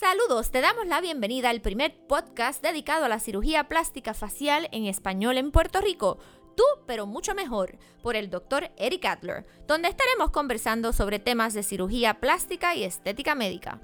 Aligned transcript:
Saludos, 0.00 0.52
te 0.52 0.60
damos 0.60 0.86
la 0.86 1.00
bienvenida 1.00 1.50
al 1.50 1.60
primer 1.60 1.92
podcast 2.06 2.62
dedicado 2.62 3.06
a 3.06 3.08
la 3.08 3.18
cirugía 3.18 3.64
plástica 3.64 4.14
facial 4.14 4.68
en 4.70 4.84
español 4.84 5.38
en 5.38 5.50
Puerto 5.50 5.80
Rico. 5.80 6.18
Tú, 6.56 6.62
pero 6.86 7.08
mucho 7.08 7.34
mejor, 7.34 7.78
por 8.00 8.14
el 8.14 8.30
doctor 8.30 8.70
Eric 8.76 9.06
Adler, 9.06 9.44
donde 9.66 9.88
estaremos 9.88 10.30
conversando 10.30 10.92
sobre 10.92 11.18
temas 11.18 11.52
de 11.52 11.64
cirugía 11.64 12.20
plástica 12.20 12.76
y 12.76 12.84
estética 12.84 13.34
médica. 13.34 13.80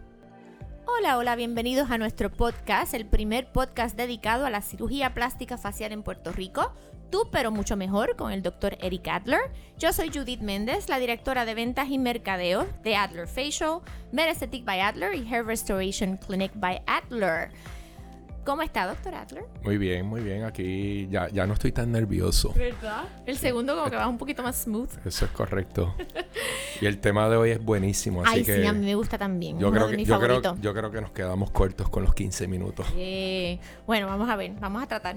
Hola, 0.87 1.19
hola, 1.19 1.35
bienvenidos 1.35 1.91
a 1.91 1.99
nuestro 1.99 2.31
podcast, 2.31 2.95
el 2.95 3.07
primer 3.07 3.51
podcast 3.51 3.97
dedicado 3.97 4.47
a 4.47 4.51
la 4.51 4.63
cirugía 4.63 5.15
plástica 5.15 5.59
facial 5.59 5.91
en 5.91 6.05
Puerto 6.05 6.31
Rico. 6.31 6.75
Tú, 7.11 7.29
pero 7.31 7.51
mucho 7.51 7.77
mejor, 7.77 8.17
con 8.17 8.33
el 8.33 8.43
doctor 8.43 8.77
Eric 8.81 9.09
Adler. 9.09 9.41
Yo 9.79 9.93
soy 9.93 10.11
Judith 10.13 10.41
Méndez, 10.41 10.89
la 10.89 10.99
directora 10.99 11.45
de 11.45 11.55
ventas 11.55 11.89
y 11.91 11.99
mercadeo 11.99 12.67
de 12.83 12.97
Adler 12.97 13.29
Facial, 13.29 13.81
Metaesthetic 14.13 14.65
by 14.65 14.81
Adler 14.81 15.15
y 15.15 15.27
Hair 15.33 15.47
Restoration 15.47 16.17
Clinic 16.17 16.53
by 16.55 16.83
Adler. 16.87 17.51
¿Cómo 18.45 18.61
está, 18.61 18.87
doctor 18.87 19.15
Adler? 19.15 19.45
Muy 19.63 19.79
bien, 19.79 20.05
muy 20.05 20.21
bien. 20.21 20.45
Aquí 20.45 21.09
ya, 21.11 21.29
ya 21.29 21.47
no 21.47 21.55
estoy 21.55 21.73
tan 21.73 21.91
nervioso. 21.91 22.53
¿Verdad? 22.55 23.05
El 23.25 23.39
segundo 23.39 23.75
como 23.75 23.89
que 23.89 23.97
va 23.97 24.07
un 24.07 24.19
poquito 24.19 24.43
más 24.43 24.57
smooth. 24.57 24.91
Eso 25.07 25.25
es 25.25 25.31
correcto. 25.31 25.95
y 26.81 26.85
el 26.85 26.99
tema 26.99 27.29
de 27.31 27.37
hoy 27.37 27.51
es 27.53 27.65
buenísimo, 27.65 28.23
así 28.23 28.41
Ay, 28.41 28.45
que... 28.45 28.61
sí, 28.61 28.67
a 28.67 28.73
mí 28.75 28.85
me 28.85 28.95
gusta 28.95 29.17
también. 29.17 29.59
Yo 29.59 29.69
uno 29.69 29.77
creo, 29.77 29.87
de 29.87 29.93
que, 29.93 29.97
mis 29.97 30.09
yo, 30.09 30.21
creo, 30.21 30.43
yo 30.61 30.75
creo 30.75 30.91
que 30.91 31.01
nos 31.01 31.13
quedamos 31.13 31.51
cortos 31.53 31.89
con 31.89 32.03
los 32.03 32.15
15 32.15 32.47
minutos. 32.47 32.87
Eh, 32.97 33.59
bueno, 33.87 34.09
vamos 34.09 34.29
a 34.29 34.37
ver, 34.37 34.53
vamos 34.61 34.83
a 34.83 34.87
tratar. 34.87 35.17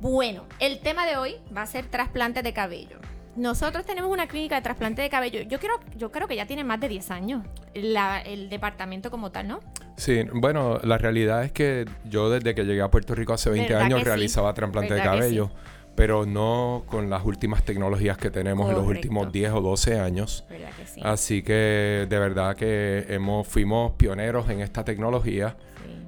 Bueno, 0.00 0.44
el 0.60 0.80
tema 0.80 1.06
de 1.06 1.16
hoy 1.16 1.36
va 1.56 1.62
a 1.62 1.66
ser 1.66 1.86
trasplante 1.86 2.42
de 2.42 2.52
cabello. 2.52 2.98
Nosotros 3.36 3.84
tenemos 3.84 4.12
una 4.12 4.28
clínica 4.28 4.54
de 4.56 4.62
trasplante 4.62 5.02
de 5.02 5.08
cabello. 5.10 5.40
Yo 5.42 5.58
creo, 5.58 5.80
yo 5.96 6.12
creo 6.12 6.28
que 6.28 6.36
ya 6.36 6.46
tiene 6.46 6.62
más 6.62 6.78
de 6.78 6.88
10 6.88 7.10
años 7.10 7.44
la- 7.74 8.20
el 8.20 8.48
departamento 8.48 9.10
como 9.10 9.32
tal, 9.32 9.48
¿no? 9.48 9.60
Sí, 9.96 10.24
bueno, 10.32 10.78
la 10.84 10.98
realidad 10.98 11.42
es 11.44 11.50
que 11.52 11.84
yo 12.04 12.30
desde 12.30 12.54
que 12.54 12.64
llegué 12.64 12.82
a 12.82 12.90
Puerto 12.90 13.14
Rico 13.14 13.32
hace 13.32 13.50
20 13.50 13.72
¿Verdad 13.72 13.86
años 13.86 14.00
sí? 14.00 14.04
realizaba 14.04 14.54
trasplante 14.54 14.94
de 14.94 15.00
¿Verdad 15.00 15.12
que 15.14 15.18
cabello, 15.20 15.50
pero 15.96 16.26
no 16.26 16.84
con 16.86 17.08
las 17.10 17.24
últimas 17.24 17.62
tecnologías 17.64 18.18
que 18.18 18.30
tenemos 18.30 18.68
en 18.70 18.76
los 18.76 18.86
últimos 18.86 19.30
10 19.32 19.52
o 19.52 19.60
12 19.60 19.98
años. 20.00 20.44
¿Verdad 20.50 20.70
que 20.76 20.86
sí? 20.86 21.00
Así 21.04 21.42
que 21.42 22.06
de 22.08 22.18
verdad 22.18 22.56
que 22.56 23.06
hemos, 23.08 23.46
fuimos 23.46 23.92
pioneros 23.92 24.48
en 24.50 24.60
esta 24.60 24.84
tecnología. 24.84 25.56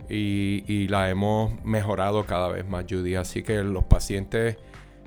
Sí. 0.08 0.14
y, 0.14 0.72
y 0.72 0.88
la 0.88 1.10
hemos 1.10 1.62
mejorado 1.64 2.24
cada 2.26 2.48
vez 2.48 2.66
más, 2.66 2.84
Judy. 2.88 3.16
Así 3.16 3.42
que 3.42 3.62
los 3.64 3.84
pacientes 3.84 4.56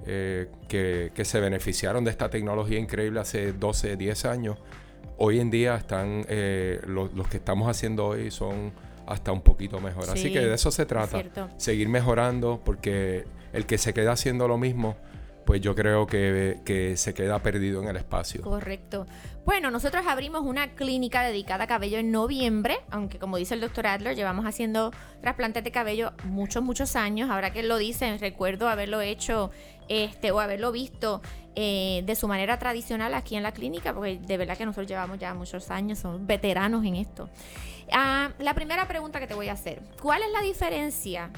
eh, 0.06 0.48
que, 0.68 1.12
que 1.14 1.26
se 1.26 1.40
beneficiaron 1.40 2.04
de 2.04 2.12
esta 2.12 2.30
tecnología 2.30 2.80
increíble 2.80 3.20
hace 3.20 3.54
12, 3.54 3.96
10 3.98 4.26
años, 4.26 4.58
hoy 5.18 5.40
en 5.40 5.52
día 5.52 5.76
están, 5.76 6.26
eh, 6.30 6.80
lo- 6.88 7.10
los 7.14 7.28
que 7.28 7.38
estamos 7.38 7.70
haciendo 7.70 8.08
hoy 8.08 8.30
son 8.32 8.72
hasta 9.08 9.32
un 9.32 9.42
poquito 9.42 9.80
mejor. 9.82 10.04
Así 10.10 10.24
Sí, 10.28 10.34
que 10.34 10.40
de 10.42 10.54
eso 10.54 10.70
se 10.72 10.86
trata, 10.86 11.24
seguir 11.58 11.90
mejorando, 11.90 12.62
porque 12.64 13.26
el 13.54 13.66
que 13.66 13.78
se 13.78 13.94
queda 13.94 14.14
haciendo 14.14 14.48
lo 14.48 14.58
mismo, 14.58 14.96
pues 15.50 15.62
yo 15.62 15.74
creo 15.74 16.06
que, 16.06 16.94
se 16.96 17.14
queda 17.16 17.40
perdido 17.40 17.82
en 17.82 17.88
el 17.88 17.98
espacio. 17.98 18.44
Correcto. 18.44 19.08
Bueno, 19.46 19.72
nosotros 19.72 20.06
abrimos 20.06 20.44
una 20.44 20.76
clínica 20.76 21.24
dedicada 21.24 21.64
a 21.64 21.68
cabello 21.68 21.98
en 21.98 22.12
noviembre, 22.12 22.82
aunque 22.92 23.18
como 23.18 23.38
dice 23.38 23.56
el 23.56 23.62
doctor 23.62 23.88
Adler, 23.88 24.16
llevamos 24.16 24.46
haciendo 24.46 24.92
trasplantes 25.22 25.64
de 25.64 25.72
cabello 25.72 26.14
muchos, 26.26 26.62
muchos 26.62 26.96
años. 26.96 27.32
Ahora 27.32 27.52
que 27.52 27.64
lo 27.64 27.78
dice, 27.78 28.16
recuerdo 28.20 28.70
haberlo 28.70 29.02
hecho 29.02 29.50
este, 29.88 30.30
o 30.30 30.40
haberlo 30.40 30.72
visto 30.72 31.24
eh, 31.56 32.04
de 32.06 32.16
su 32.16 32.28
manera 32.28 32.60
tradicional 32.60 33.16
aquí 33.16 33.36
en 33.36 33.42
la 33.42 33.52
clínica, 33.52 33.92
porque 33.92 34.20
de 34.20 34.38
verdad 34.38 34.56
que 34.56 34.68
nosotros 34.68 34.88
llevamos 34.88 35.18
ya 35.18 35.34
muchos 35.34 35.72
años, 35.72 35.98
somos 35.98 36.24
veteranos 36.28 36.86
en 36.86 36.96
esto. 36.96 37.28
Ah, 37.92 38.30
la 38.38 38.54
primera 38.54 38.88
pregunta 38.88 39.20
que 39.20 39.26
te 39.26 39.34
voy 39.34 39.50
a 39.50 39.54
hacer, 39.54 39.82
¿cuál 40.00 40.22
es 40.22 40.32
la 40.32 40.42
diferencia 40.42 41.32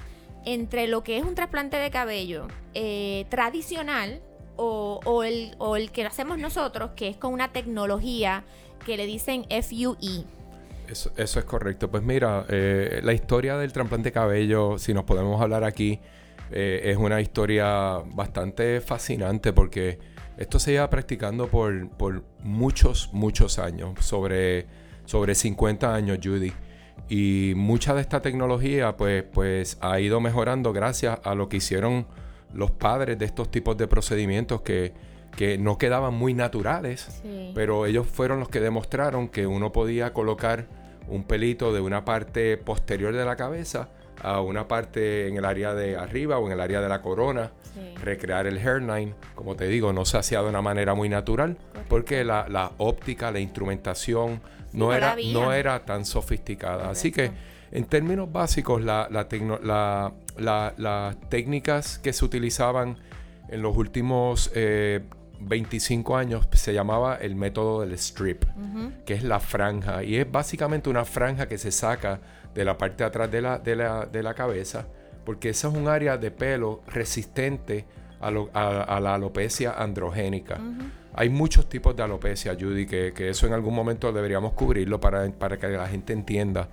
entre 0.46 0.88
lo 0.88 1.04
que 1.04 1.18
es 1.18 1.24
un 1.24 1.36
trasplante 1.36 1.78
de 1.78 1.92
cabello 1.92 2.48
eh, 2.74 3.26
tradicional 3.30 4.22
o, 4.56 5.24
el, 5.24 5.56
o 5.58 5.76
el 5.76 5.92
que 5.92 6.06
hacemos 6.06 6.38
nosotros, 6.38 6.92
que 6.96 7.08
es 7.08 7.18
con 7.18 7.34
una 7.34 7.52
tecnología 7.52 8.44
que 8.86 8.96
le 8.96 9.06
dicen? 9.06 9.46
FUE? 9.50 10.26
Eso, 10.88 11.12
eso 11.18 11.40
es 11.40 11.46
correcto. 11.46 11.90
Pues 11.90 12.04
mira, 12.04 12.46
eh, 12.50 13.00
la 13.04 13.14
historia 13.14 13.58
del 13.58 13.72
trasplante 13.72 14.10
de 14.10 14.14
cabello, 14.14 14.78
si 14.78 14.94
nos 14.94 15.06
podemos 15.06 15.42
hablar 15.42 15.64
aquí, 15.64 16.00
eh, 16.52 16.82
es 16.92 16.98
una 16.98 17.22
historia 17.22 18.00
bastante 18.06 18.82
fascinante 18.82 19.54
porque 19.54 20.00
esto 20.38 20.60
se 20.60 20.72
lleva 20.72 20.90
practicando 20.90 21.48
por, 21.48 21.90
por 21.92 22.24
muchos, 22.44 23.10
muchos 23.14 23.58
años, 23.58 23.94
sobre, 24.04 24.66
sobre 25.06 25.34
50 25.34 25.94
años, 25.94 26.20
Judy. 26.22 26.52
Y 27.10 27.54
mucha 27.56 27.94
de 27.94 28.02
esta 28.02 28.22
tecnología 28.22 28.96
pues, 28.96 29.24
pues 29.24 29.78
ha 29.82 30.00
ido 30.00 30.22
mejorando 30.22 30.72
gracias 30.72 31.20
a 31.24 31.36
lo 31.36 31.50
que 31.50 31.58
hicieron 31.58 32.06
los 32.54 32.72
padres 32.72 33.20
de 33.20 33.26
estos 33.26 33.52
tipos 33.52 33.78
de 33.78 33.88
procedimientos 33.88 34.62
que, 34.62 34.94
que 35.36 35.58
no 35.58 35.78
quedaban 35.78 36.14
muy 36.14 36.34
naturales. 36.34 37.22
Sí. 37.22 37.52
Pero 37.54 37.86
ellos 37.86 38.08
fueron 38.08 38.40
los 38.40 38.50
que 38.50 38.60
demostraron 38.60 39.28
que 39.28 39.46
uno 39.46 39.72
podía 39.72 40.14
colocar 40.14 40.68
un 41.08 41.24
pelito 41.24 41.74
de 41.74 41.82
una 41.82 42.06
parte 42.06 42.58
posterior 42.58 43.14
de 43.14 43.26
la 43.26 43.36
cabeza 43.36 43.90
a 44.22 44.42
una 44.42 44.68
parte 44.68 45.28
en 45.28 45.38
el 45.38 45.46
área 45.46 45.74
de 45.74 45.98
arriba 45.98 46.38
o 46.38 46.46
en 46.48 46.54
el 46.54 46.62
área 46.62 46.82
de 46.82 46.90
la 46.90 47.02
corona, 47.02 47.52
Sí. 47.74 47.94
recrear 48.04 48.48
el 48.48 48.58
hairline. 48.58 49.14
Como 49.34 49.56
te 49.56 49.66
digo, 49.68 49.94
no 49.94 50.04
se 50.04 50.18
hacía 50.18 50.42
de 50.42 50.50
una 50.50 50.62
manera 50.62 50.94
muy 50.94 51.08
natural 51.08 51.56
porque 51.88 52.24
la, 52.26 52.48
la 52.50 52.72
óptica, 52.80 53.32
la 53.32 53.40
instrumentación 53.40 54.42
no, 54.74 54.94
era, 54.94 55.16
no 55.32 55.54
era 55.54 55.86
tan 55.86 56.04
sofisticada. 56.06 56.90
Así 56.90 57.12
que 57.14 57.32
en 57.72 57.86
términos 57.86 58.30
básicos, 58.32 58.82
la- 58.82 59.08
la 59.10 60.74
las 60.78 61.16
técnicas 61.30 61.98
que 62.00 62.14
se 62.14 62.26
utilizaban 62.26 62.98
en 63.50 63.62
los 63.62 63.76
últimos 63.78 64.52
eh, 64.56 65.02
25 65.40 66.18
años 66.18 66.48
se 66.54 66.74
llamaba 66.74 67.16
el 67.16 67.36
método 67.36 67.82
del 67.82 67.94
strip, 67.94 68.44
que 69.06 69.14
es 69.14 69.24
la 69.24 69.40
franja. 69.40 70.04
Y 70.04 70.18
es 70.18 70.30
básicamente 70.32 70.90
una 70.90 71.06
franja 71.06 71.48
que 71.48 71.58
se 71.58 71.72
saca 71.72 72.20
de 72.54 72.66
la 72.66 72.78
parte 72.78 73.04
de 73.04 73.08
atrás 73.08 73.32
de 73.32 73.42
la, 73.42 73.60
de 73.60 73.76
la, 73.76 74.06
de 74.06 74.24
la 74.24 74.34
cabeza, 74.34 74.86
porque 75.26 75.50
esa 75.50 75.68
es 75.70 75.74
un 75.76 75.88
área 75.88 76.18
de 76.18 76.32
pelo 76.32 76.82
resistente 76.88 77.86
a, 78.20 78.32
lo- 78.32 78.50
a- 78.54 78.82
a 78.84 79.00
la 79.00 79.16
alopecia 79.16 79.72
androgénica. 79.74 80.60
Hay 81.14 81.30
muchos 81.30 81.68
tipos 81.68 81.96
de 81.96 82.04
alopecia, 82.04 82.56
Judy, 82.60 82.86
que, 82.86 83.14
que 83.14 83.30
eso 83.30 83.46
en 83.46 83.54
algún 83.54 83.74
momento 83.76 84.12
deberíamos 84.14 84.54
cubrirlo 84.54 85.00
para, 85.00 85.30
para 85.32 85.58
que 85.58 85.68
la 85.68 85.88
gente 85.88 86.14
entienda. 86.14 86.70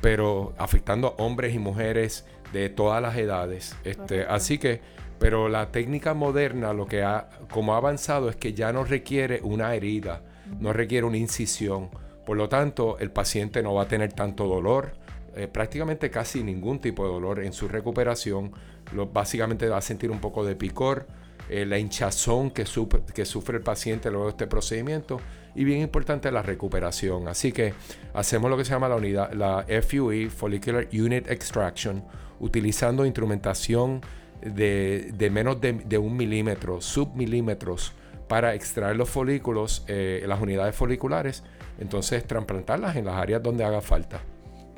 Pero 0.00 0.54
afectando 0.58 1.08
a 1.18 1.22
hombres 1.22 1.54
y 1.54 1.58
mujeres 1.58 2.24
de 2.52 2.68
todas 2.68 3.00
las 3.02 3.16
edades. 3.16 3.76
Este, 3.84 4.22
así 4.24 4.58
que, 4.58 4.80
pero 5.18 5.48
la 5.48 5.70
técnica 5.70 6.14
moderna, 6.14 6.72
lo 6.72 6.86
que 6.86 7.02
ha, 7.04 7.28
como 7.50 7.74
ha 7.74 7.76
avanzado, 7.76 8.28
es 8.28 8.36
que 8.36 8.52
ya 8.54 8.72
no 8.72 8.84
requiere 8.84 9.40
una 9.42 9.74
herida, 9.74 10.22
no 10.58 10.72
requiere 10.72 11.06
una 11.06 11.18
incisión. 11.18 11.90
Por 12.26 12.36
lo 12.36 12.48
tanto, 12.48 12.98
el 12.98 13.10
paciente 13.10 13.62
no 13.62 13.74
va 13.74 13.82
a 13.82 13.88
tener 13.88 14.12
tanto 14.12 14.46
dolor, 14.48 14.92
eh, 15.36 15.48
prácticamente 15.48 16.10
casi 16.10 16.42
ningún 16.42 16.80
tipo 16.80 17.04
de 17.04 17.12
dolor 17.12 17.44
en 17.44 17.52
su 17.52 17.68
recuperación. 17.68 18.52
Lo, 18.92 19.06
básicamente 19.06 19.68
va 19.68 19.78
a 19.78 19.82
sentir 19.82 20.10
un 20.10 20.20
poco 20.20 20.44
de 20.44 20.56
picor, 20.56 21.06
eh, 21.48 21.66
la 21.66 21.78
hinchazón 21.78 22.50
que, 22.50 22.66
sufre 22.66 23.56
el 23.56 23.62
paciente 23.62 24.10
luego 24.10 24.26
de 24.26 24.30
este 24.30 24.46
procedimiento 24.46 25.20
y 25.54 25.64
bien 25.64 25.80
importante 25.80 26.30
la 26.30 26.42
recuperación. 26.42 27.28
Así 27.28 27.52
que 27.52 27.74
hacemos 28.14 28.50
lo 28.50 28.56
que 28.56 28.64
se 28.64 28.70
llama 28.70 28.88
la 28.88 28.96
unidad, 28.96 29.32
la 29.32 29.66
FUE, 29.82 30.30
Follicular 30.30 30.88
Unit 30.92 31.30
Extraction, 31.30 32.04
utilizando 32.40 33.04
instrumentación 33.04 34.00
de, 34.40 35.30
menos 35.32 35.60
de, 35.60 35.72
de 35.72 35.98
un 35.98 36.16
milímetro, 36.16 36.80
submilímetros, 36.80 37.94
para 38.32 38.54
extraer 38.54 38.96
los 38.96 39.10
folículos, 39.10 39.84
eh, 39.88 40.24
las 40.26 40.40
unidades 40.40 40.74
foliculares, 40.74 41.42
entonces 41.78 42.26
trasplantarlas 42.26 42.96
en 42.96 43.04
las 43.04 43.16
áreas 43.16 43.42
donde 43.42 43.62
haga 43.62 43.82
falta. 43.82 44.22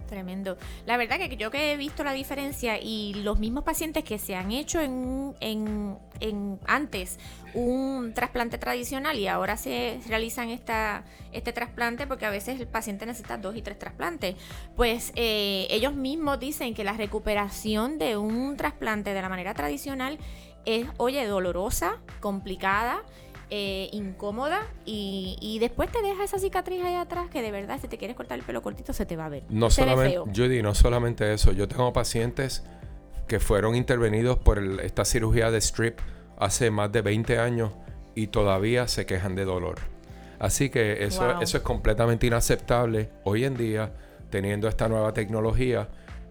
Tremendo. 0.09 0.59
La 0.87 0.97
verdad 0.97 1.19
que 1.19 1.37
yo 1.37 1.51
que 1.51 1.73
he 1.73 1.77
visto 1.77 2.05
la 2.05 2.13
diferencia 2.13 2.79
y 2.79 3.15
los 3.15 3.39
mismos 3.39 3.65
pacientes 3.65 4.05
que 4.05 4.19
se 4.19 4.37
han 4.37 4.53
hecho 4.53 4.81
en, 4.81 5.35
en, 5.41 5.99
en 6.21 6.59
antes 6.67 7.19
un 7.55 8.13
trasplante 8.15 8.59
tradicional 8.59 9.19
y 9.19 9.29
ahora 9.29 9.57
se 9.57 10.01
realizan 10.09 10.51
esta, 10.51 11.05
este 11.33 11.53
trasplante 11.53 12.07
porque 12.07 12.27
a 12.27 12.31
veces 12.31 12.61
el 12.61 12.67
paciente 12.67 13.07
necesita 13.07 13.39
dos 13.39 13.57
y 13.57 13.63
tres 13.63 13.79
trasplantes, 13.79 14.37
pues 14.77 15.13
eh, 15.15 15.67
ellos 15.71 15.95
mismos 15.95 16.39
dicen 16.41 16.75
que 16.75 16.85
la 16.85 16.93
recuperación 16.93 17.99
de 17.99 18.17
un 18.17 18.57
trasplante 18.57 19.15
de 19.15 19.23
la 19.23 19.29
manera 19.29 19.55
tradicional 19.55 20.19
es, 20.65 20.87
oye, 20.97 21.27
dolorosa, 21.27 22.01
complicada 22.21 23.03
eh, 23.51 23.89
incómoda 23.93 24.63
y, 24.85 25.37
y 25.41 25.59
después 25.59 25.91
te 25.93 26.01
deja 26.03 26.25
esa 26.25 26.39
cicatriz 26.39 26.83
ahí 26.83 26.95
atrás 26.95 27.29
que 27.31 27.43
de 27.43 27.51
verdad 27.51 27.79
si 27.81 27.89
te 27.89 27.99
quieres 27.99 28.17
cortar 28.17 28.39
el 28.39 28.45
pelo 28.45 28.63
cortito 28.63 28.93
se 28.93 29.07
te 29.07 29.17
va 29.17 29.27
a 29.27 29.29
ver. 29.29 29.43
No 29.51 29.71
Se 29.71 29.83
solamente. 29.83 30.19
Judy, 30.35 30.63
no 30.63 30.75
solamente 30.75 31.33
eso, 31.33 31.53
yo 31.53 31.69
tengo 31.69 31.93
pacientes 31.93 32.65
que 33.29 33.41
fueron 33.41 33.75
intervenidos 33.75 34.39
por 34.39 34.59
el- 34.59 34.81
esta 34.81 35.05
cirugía 35.05 35.51
de 35.51 35.59
strip 35.59 35.99
hace 36.39 36.71
más 36.71 36.91
de 36.93 37.03
20 37.03 37.39
años 37.39 37.73
y 38.15 38.27
todavía 38.29 38.89
se 38.89 39.07
quejan 39.07 39.35
de 39.35 39.45
dolor. 39.45 39.77
Así 40.39 40.69
que 40.69 41.05
eso, 41.05 41.25
Wow. 41.27 41.43
eso 41.43 41.57
es 41.59 41.63
completamente 41.63 42.27
inaceptable 42.27 43.11
hoy 43.25 43.45
en 43.45 43.57
día. 43.57 43.93
teniendo 44.31 44.67
esta 44.67 44.89
nueva 44.89 45.15
tecnología 45.15 45.89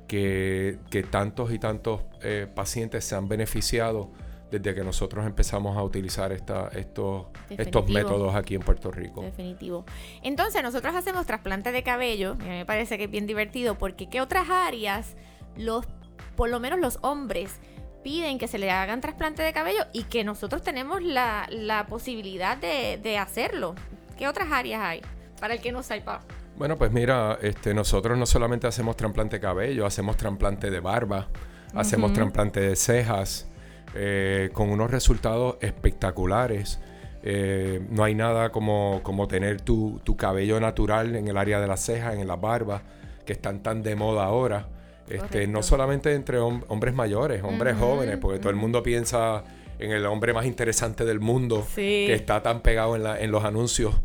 que, 0.07 0.77
que 0.89 1.03
tantos 1.03 1.53
y 1.53 1.59
tantos 1.59 2.01
eh, 2.21 2.47
pacientes 2.53 3.05
se 3.05 3.15
han 3.15 3.29
beneficiado 3.29 4.11
desde 4.59 4.75
que 4.75 4.83
nosotros 4.83 5.25
empezamos 5.25 5.75
a 5.75 5.81
utilizar 5.81 6.31
esta, 6.31 6.67
estos, 6.75 7.25
estos 7.49 7.89
métodos 7.89 8.35
aquí 8.35 8.53
en 8.53 8.61
Puerto 8.61 8.91
Rico. 8.91 9.21
Definitivo. 9.21 9.83
Entonces, 10.21 10.61
nosotros 10.61 10.93
hacemos 10.93 11.25
trasplante 11.25 11.71
de 11.71 11.81
cabello, 11.81 12.37
y 12.39 12.43
a 12.43 12.45
mí 12.45 12.57
me 12.57 12.65
parece 12.65 12.99
que 12.99 13.05
es 13.05 13.09
bien 13.09 13.25
divertido, 13.25 13.79
porque 13.79 14.09
¿qué 14.09 14.21
otras 14.21 14.49
áreas, 14.51 15.15
los, 15.57 15.87
por 16.35 16.49
lo 16.49 16.59
menos 16.59 16.79
los 16.79 16.99
hombres, 17.01 17.55
piden 18.03 18.37
que 18.37 18.47
se 18.47 18.59
le 18.59 18.69
hagan 18.69 19.01
trasplante 19.01 19.41
de 19.41 19.53
cabello 19.53 19.85
y 19.91 20.03
que 20.03 20.23
nosotros 20.23 20.61
tenemos 20.61 21.01
la, 21.01 21.47
la 21.49 21.87
posibilidad 21.87 22.55
de, 22.55 22.99
de, 23.01 23.17
hacerlo? 23.17 23.73
¿Qué 24.19 24.27
otras 24.27 24.51
áreas 24.51 24.81
hay? 24.83 25.01
Para 25.39 25.55
el 25.55 25.61
que 25.61 25.71
no 25.71 25.81
sepa. 25.81 26.21
Bueno, 26.57 26.77
pues 26.77 26.91
mira, 26.91 27.39
este, 27.41 27.73
nosotros 27.73 28.19
no 28.19 28.27
solamente 28.27 28.67
hacemos 28.67 28.95
trasplante 28.97 29.37
de 29.37 29.41
cabello, 29.41 29.87
hacemos 29.87 30.15
trasplante 30.15 30.69
de 30.69 30.79
barba, 30.79 31.27
hacemos 31.73 32.13
trasplante 32.13 32.59
de 32.59 32.75
cejas, 32.75 33.47
eh, 33.95 34.49
con 34.53 34.69
unos 34.69 34.91
resultados 34.91 35.57
espectaculares. 35.61 36.79
Eh, 37.23 37.81
no 37.89 38.03
hay 38.03 38.15
nada 38.15 38.51
como, 38.51 38.99
como 39.03 39.27
tener 39.27 39.61
tu, 39.61 40.01
tu, 40.03 40.17
cabello 40.17 40.59
natural 40.59 41.15
en 41.15 41.27
el 41.27 41.37
área 41.37 41.61
de 41.61 41.67
las 41.67 41.79
cejas, 41.81 42.15
en 42.15 42.27
las 42.27 42.41
barbas, 42.41 42.81
que 43.25 43.33
están 43.33 43.63
tan 43.63 43.81
de 43.83 43.95
moda 43.95 44.25
ahora. 44.25 44.67
Este, 45.09 45.47
no 45.47 45.63
solamente 45.63 46.13
entre 46.13 46.39
hombres 46.39 46.93
mayores, 46.93 47.43
hombres 47.43 47.77
jóvenes, 47.77 48.17
porque 48.17 48.39
todo 48.39 48.49
el 48.49 48.55
mundo 48.55 48.81
piensa 48.81 49.43
en 49.79 49.91
el 49.91 50.05
hombre 50.05 50.33
más 50.33 50.45
interesante 50.45 51.03
del 51.05 51.19
mundo, 51.19 51.65
que 51.75 52.13
está 52.13 52.41
tan 52.41 52.61
pegado 52.61 52.95
en, 52.95 53.03
la, 53.03 53.19
en 53.19 53.31
los 53.31 53.43
anuncios. 53.43 53.95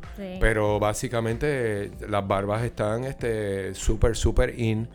Pero 0.40 0.79
básicamente 0.79 1.90
las 2.08 2.26
barbas 2.26 2.64
están 2.64 3.05
súper, 3.75 4.11
este, 4.11 4.14
súper 4.14 4.58
in. 4.61 4.88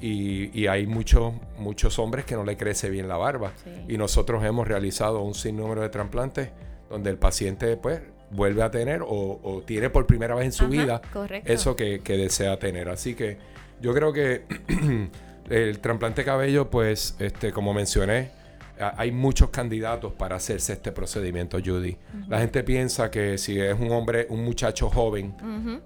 Y, 0.00 0.66
hay 0.66 0.86
muchos 0.86 1.32
muchos 1.58 1.98
hombres 1.98 2.24
que 2.24 2.34
no 2.34 2.44
le 2.44 2.56
crece 2.56 2.90
bien 2.90 3.08
la 3.08 3.16
barba. 3.16 3.52
Y 3.88 3.96
nosotros 3.96 4.44
hemos 4.44 4.68
realizado 4.68 5.22
un 5.22 5.34
sinnúmero 5.34 5.82
de 5.82 5.88
trasplantes 5.88 6.50
donde 6.90 7.10
el 7.10 7.18
paciente 7.18 7.76
pues 7.76 8.00
vuelve 8.30 8.62
a 8.62 8.70
tener 8.70 9.02
o, 9.06 9.62
tiene 9.64 9.90
por 9.90 10.06
primera 10.06 10.34
vez 10.34 10.46
en 10.46 10.52
su 10.52 10.68
vida 10.68 11.00
eso 11.44 11.76
que, 11.76 11.98
desea 11.98 12.58
tener. 12.58 12.88
Así 12.88 13.14
que 13.14 13.38
yo 13.80 13.94
creo 13.94 14.12
que 14.12 14.44
el 15.50 15.78
trasplante 15.78 16.22
de 16.22 16.26
cabello, 16.26 16.70
pues, 16.70 17.16
este, 17.18 17.52
como 17.52 17.72
mencioné, 17.72 18.30
hay 18.78 19.10
muchos 19.10 19.48
candidatos 19.48 20.12
para 20.12 20.36
hacerse 20.36 20.74
este 20.74 20.92
procedimiento, 20.92 21.58
Judy. 21.64 21.96
La 22.28 22.40
gente 22.40 22.62
piensa 22.62 23.10
que 23.10 23.38
si 23.38 23.58
es 23.58 23.78
un 23.78 23.90
hombre, 23.90 24.26
un 24.28 24.44
muchacho 24.44 24.90
joven, 24.90 25.34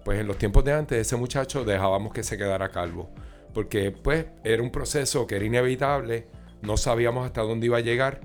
pues 0.05 0.19
en 0.19 0.27
los 0.27 0.37
tiempos 0.39 0.65
de 0.65 0.73
antes, 0.73 0.99
ese 0.99 1.15
muchacho 1.15 1.65
dejábamos 1.65 2.13
que 2.13 2.25
se 2.25 2.37
quedara 2.37 2.69
calvo 2.71 3.09
porque 3.53 3.91
pues 3.91 4.27
era 4.45 4.63
un 4.63 4.71
proceso 4.71 5.27
que 5.27 5.37
era 5.37 5.45
inevitable, 5.45 6.27
no 6.63 6.77
sabíamos 6.77 7.27
hasta 7.27 7.43
dónde 7.43 7.67
iba 7.67 7.79
a 7.79 7.81
llegar, 7.81 8.21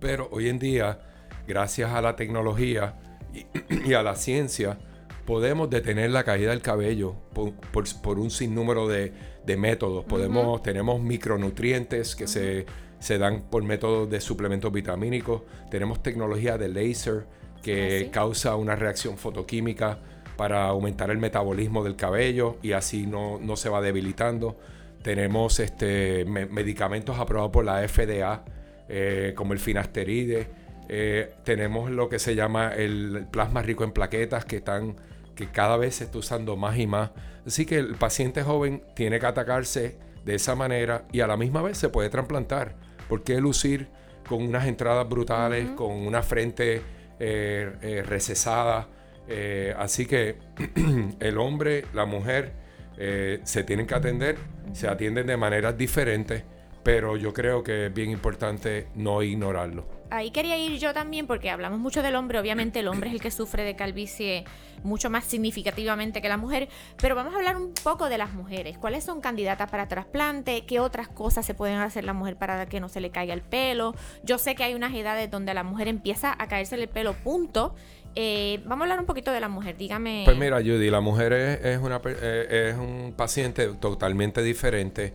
pero 0.00 0.28
hoy 0.30 0.48
en 0.48 0.58
día, 0.58 1.00
gracias 1.46 1.92
a 1.92 2.02
la 2.02 2.16
tecnología 2.16 2.98
y, 3.32 3.92
a 3.94 4.02
la 4.02 4.16
ciencia, 4.16 4.78
podemos 5.24 5.68
detener 5.68 6.10
la 6.10 6.24
caída 6.24 6.50
del 6.50 6.62
cabello 6.62 7.16
por, 7.32 8.18
un 8.18 8.30
sinnúmero 8.30 8.88
de, 8.88 9.12
métodos. 9.56 10.04
Podemos, 10.04 10.62
Tenemos 10.62 11.00
micronutrientes 11.00 12.14
que 12.14 12.26
se, 12.26 12.66
se, 12.98 13.18
dan 13.18 13.42
por 13.50 13.62
métodos 13.62 14.10
de 14.10 14.20
suplementos 14.20 14.70
vitamínicos, 14.72 15.42
tenemos 15.70 16.02
tecnología 16.02 16.58
de 16.58 16.68
láser 16.68 17.26
que 17.62 18.06
ah, 18.08 18.12
causa 18.12 18.56
una 18.56 18.76
reacción 18.76 19.18
fotoquímica 19.18 19.98
para 20.38 20.66
aumentar 20.66 21.10
el 21.10 21.18
metabolismo 21.18 21.82
del 21.82 21.96
cabello 21.96 22.58
y 22.62 22.70
así 22.70 23.08
no, 23.08 23.40
se 23.56 23.68
va 23.68 23.80
debilitando. 23.80 24.56
Tenemos 25.02 25.58
este, 25.58 26.24
medicamentos 26.24 27.18
aprobados 27.18 27.50
por 27.50 27.64
la 27.64 27.86
FDA, 27.88 28.44
eh, 28.88 29.32
como 29.34 29.52
el 29.52 29.58
finasteride. 29.58 30.46
Eh, 30.88 31.34
tenemos 31.42 31.90
lo 31.90 32.08
que 32.08 32.20
se 32.20 32.36
llama 32.36 32.72
el 32.72 33.26
plasma 33.32 33.62
rico 33.62 33.82
en 33.82 33.90
plaquetas, 33.90 34.44
que, 34.44 34.58
están, 34.58 34.94
que 35.34 35.48
cada 35.48 35.76
vez 35.76 35.96
se 35.96 36.04
está 36.04 36.18
usando 36.18 36.56
más 36.56 36.78
y 36.78 36.86
más. 36.86 37.10
Así 37.44 37.66
que 37.66 37.74
el 37.74 37.96
paciente 37.96 38.44
joven 38.44 38.84
tiene 38.94 39.18
que 39.18 39.26
atacarse 39.26 39.98
de 40.24 40.36
esa 40.36 40.54
manera 40.54 41.04
y 41.10 41.18
a 41.18 41.26
la 41.26 41.36
misma 41.36 41.62
vez 41.62 41.78
se 41.78 41.88
puede 41.88 42.10
trasplantar. 42.10 42.76
¿Por 43.08 43.24
qué 43.24 43.40
lucir 43.40 43.88
con 44.28 44.44
unas 44.44 44.68
entradas 44.68 45.08
brutales, 45.08 45.68
con 45.70 45.90
una 45.90 46.22
frente 46.22 46.80
eh, 47.18 48.04
recesada? 48.06 48.86
Eh, 49.28 49.74
así 49.76 50.06
que 50.06 50.36
el 51.20 51.38
hombre, 51.38 51.84
la 51.92 52.06
mujer, 52.06 52.52
eh, 52.96 53.40
se 53.44 53.62
tienen 53.62 53.86
que 53.86 53.94
atender, 53.94 54.36
se 54.72 54.88
atienden 54.88 55.26
de 55.26 55.36
maneras 55.36 55.76
diferentes, 55.76 56.42
pero 56.82 57.16
yo 57.16 57.32
creo 57.32 57.62
que 57.62 57.86
es 57.86 57.94
bien 57.94 58.10
importante 58.10 58.88
no 58.94 59.22
ignorarlo 59.22 59.98
ahí 60.10 60.30
quería 60.30 60.56
ir 60.56 60.78
yo 60.78 60.92
también 60.94 61.26
porque 61.26 61.50
hablamos 61.50 61.78
mucho 61.78 62.02
del 62.02 62.16
hombre, 62.16 62.38
obviamente 62.38 62.80
el 62.80 62.88
hombre 62.88 63.08
es 63.08 63.14
el 63.14 63.20
que 63.20 63.30
sufre 63.30 63.64
de 63.64 63.76
calvicie 63.76 64.44
mucho 64.82 65.10
más 65.10 65.24
significativamente 65.24 66.22
que 66.22 66.28
la 66.28 66.36
mujer, 66.36 66.68
pero 67.00 67.14
vamos 67.14 67.34
a 67.34 67.38
hablar 67.38 67.56
un 67.56 67.74
poco 67.74 68.08
de 68.08 68.16
las 68.16 68.32
mujeres. 68.32 68.78
¿Cuáles 68.78 69.02
son 69.02 69.20
candidatas 69.20 69.70
para 69.70 69.88
trasplante? 69.88 70.64
¿Qué 70.66 70.78
otras 70.78 71.08
cosas 71.08 71.44
se 71.44 71.54
pueden 71.54 71.78
hacer 71.78 72.04
la 72.04 72.12
mujer 72.12 72.36
para 72.36 72.66
que 72.66 72.78
no 72.80 72.88
se 72.88 73.00
le 73.00 73.10
caiga 73.10 73.34
el 73.34 73.42
pelo? 73.42 73.94
Yo 74.22 74.38
sé 74.38 74.54
que 74.54 74.62
hay 74.62 74.74
unas 74.74 74.94
edades 74.94 75.30
donde 75.30 75.52
la 75.52 75.64
mujer 75.64 75.88
empieza 75.88 76.34
a 76.38 76.46
caerse 76.46 76.76
el 76.76 76.88
pelo, 76.88 77.14
punto. 77.14 77.74
Eh, 78.20 78.58
vamos 78.64 78.80
a 78.80 78.84
hablar 78.86 78.98
un 78.98 79.06
poquito 79.06 79.30
de 79.30 79.38
la 79.38 79.48
mujer, 79.48 79.76
dígame. 79.76 80.22
Pues 80.24 80.36
mira, 80.36 80.56
Judy, 80.56 80.90
la 80.90 81.00
mujer 81.00 81.32
es, 81.32 81.78
una, 81.78 82.00
eh, 82.04 82.70
es 82.72 82.76
un 82.76 83.14
paciente 83.16 83.68
totalmente 83.74 84.42
diferente. 84.42 85.14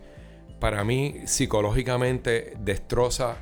Para 0.58 0.84
mí, 0.84 1.16
psicológicamente, 1.26 2.54
destroza 2.60 3.36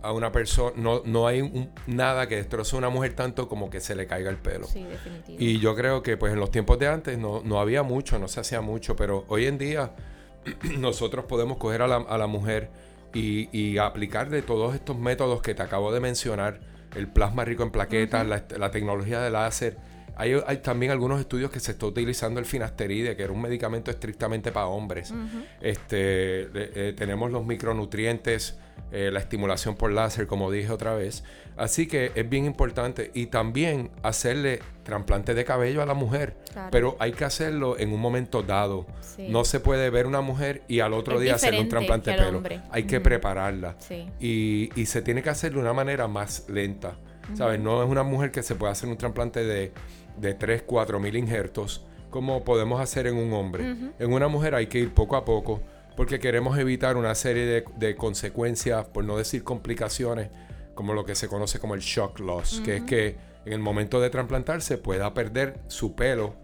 a 0.00 0.12
una 0.12 0.32
persona, 0.32 0.72
no, 0.76 1.02
no 1.04 1.26
hay 1.26 1.70
nada 1.86 2.26
que 2.26 2.36
destroce 2.36 2.74
a 2.74 2.78
una 2.78 2.88
mujer 2.88 3.12
tanto 3.12 3.50
como 3.50 3.68
que 3.68 3.80
se 3.80 3.94
le 3.94 4.06
caiga 4.06 4.30
el 4.30 4.38
pelo. 4.38 4.66
Sí, 4.66 4.82
definitivo. 4.82 5.36
Y 5.38 5.58
yo 5.58 5.76
creo 5.76 6.02
que 6.02 6.16
pues 6.16 6.32
en 6.32 6.40
los 6.40 6.50
tiempos 6.50 6.78
de 6.78 6.88
antes 6.88 7.18
no, 7.18 7.42
no 7.44 7.60
había 7.60 7.82
mucho, 7.82 8.18
no 8.18 8.28
se 8.28 8.40
hacía 8.40 8.62
mucho, 8.62 8.96
pero 8.96 9.26
hoy 9.28 9.44
en 9.44 9.58
día 9.58 9.94
nosotros 10.78 11.26
podemos 11.26 11.58
coger 11.58 11.82
a 11.82 11.86
la, 11.86 11.96
a 11.96 12.16
la 12.16 12.28
mujer 12.28 12.70
y, 13.12 13.50
y, 13.52 13.76
aplicar 13.76 14.30
de 14.30 14.40
todos 14.40 14.74
estos 14.74 14.98
métodos 14.98 15.42
que 15.42 15.54
te 15.54 15.62
acabo 15.62 15.92
de 15.92 16.00
mencionar, 16.00 16.60
el 16.96 17.08
plasma 17.08 17.44
rico 17.44 17.62
en 17.62 17.70
plaquetas, 17.70 18.26
la, 18.26 18.70
tecnología 18.70 19.20
de 19.20 19.30
láser. 19.30 19.76
Hay, 20.16 20.32
hay, 20.46 20.58
también 20.58 20.92
algunos 20.92 21.20
estudios 21.20 21.50
que 21.50 21.60
se 21.60 21.72
está 21.72 21.86
utilizando 21.86 22.40
el 22.40 22.46
finasteride, 22.46 23.16
que 23.16 23.22
era 23.22 23.32
un 23.32 23.42
medicamento 23.42 23.90
estrictamente 23.90 24.50
para 24.50 24.66
hombres. 24.66 25.12
este, 25.60 26.48
eh, 26.54 26.94
tenemos 26.96 27.30
los 27.30 27.44
micronutrientes 27.44 28.58
eh, 28.92 29.10
la 29.12 29.18
estimulación 29.18 29.74
por 29.74 29.90
láser, 29.92 30.26
como 30.26 30.50
dije 30.50 30.70
otra 30.70 30.94
vez. 30.94 31.24
Así 31.56 31.86
que 31.86 32.12
es 32.14 32.28
bien 32.28 32.44
importante. 32.44 33.10
Y 33.14 33.26
también 33.26 33.90
hacerle 34.02 34.60
trasplante 34.84 35.34
de 35.34 35.44
cabello 35.44 35.82
a 35.82 35.86
la 35.86 35.94
mujer. 35.94 36.36
Pero 36.70 36.96
hay 37.00 37.12
que 37.12 37.24
hacerlo 37.24 37.78
en 37.78 37.92
un 37.92 38.00
momento 38.00 38.42
dado. 38.42 38.86
No 39.28 39.44
se 39.44 39.60
puede 39.60 39.90
ver 39.90 40.06
una 40.06 40.20
mujer 40.20 40.62
y 40.68 40.80
al 40.80 40.92
otro 40.92 41.18
día 41.18 41.34
hacerle 41.34 41.60
un 41.60 41.68
trasplante 41.68 42.12
de 42.12 42.16
pelo. 42.16 42.42
Hay 42.70 42.84
que 42.84 43.00
prepararla. 43.00 43.76
Y, 44.20 44.70
se 44.86 45.02
tiene 45.02 45.22
que 45.22 45.30
hacer 45.30 45.52
de 45.52 45.58
una 45.58 45.72
manera 45.72 46.06
más 46.06 46.48
lenta. 46.48 46.96
¿Sabes? 47.34 47.58
No 47.58 47.82
es 47.82 47.88
una 47.88 48.04
mujer 48.04 48.30
que 48.30 48.44
se 48.44 48.54
puede 48.54 48.70
hacer 48.70 48.88
un 48.88 48.96
trasplante 48.96 49.44
de, 49.44 49.72
de 50.16 50.34
3, 50.34 50.62
4 50.64 51.00
mil 51.00 51.16
injertos 51.16 51.84
como 52.08 52.44
podemos 52.44 52.80
hacer 52.80 53.06
en 53.08 53.16
un 53.16 53.32
hombre. 53.34 53.76
En 53.98 54.12
una 54.12 54.28
mujer 54.28 54.54
hay 54.54 54.68
que 54.68 54.78
ir 54.78 54.94
poco 54.94 55.16
a 55.16 55.24
poco 55.24 55.60
porque 55.96 56.18
queremos 56.18 56.58
evitar 56.58 56.96
una 56.96 57.14
serie 57.14 57.64
de, 57.76 57.96
consecuencias, 57.96 58.86
por 58.86 59.04
no 59.04 59.16
decir 59.16 59.42
complicaciones, 59.42 60.30
como 60.74 60.92
lo 60.92 61.04
que 61.04 61.14
se 61.14 61.26
conoce 61.26 61.58
como 61.58 61.74
el 61.74 61.80
shock 61.80 62.20
loss, 62.20 62.60
que 62.64 62.76
es 62.76 62.82
que 62.82 63.16
en 63.46 63.52
el 63.52 63.60
momento 63.60 64.00
de 64.00 64.10
trasplantarse 64.10 64.76
pueda 64.76 65.14
perder 65.14 65.58
su 65.68 65.94
pelo, 65.94 66.34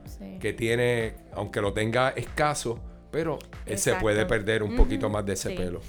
que 0.41 0.53
tiene, 0.53 1.15
aunque 1.33 1.61
lo 1.61 1.73
tenga 1.73 2.11
escaso, 2.11 2.79
pero 3.11 3.39
se 3.77 3.95
puede 3.97 4.25
perder 4.25 4.63
un 4.63 4.75
poquito 4.75 5.11
más 5.11 5.27
de 5.27 5.35
ese 5.35 5.51
pelo. 5.51 5.81